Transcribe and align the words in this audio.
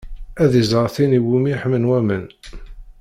Ad 0.43 0.53
iẓer 0.61 0.87
tin 0.95 1.17
iwumi 1.19 1.53
ḥman 1.61 1.87
waman. 1.89 2.25